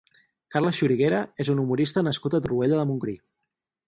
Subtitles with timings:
[0.53, 3.15] Carles Xuriguera és un humorista nascut a Torroella de Montgrí.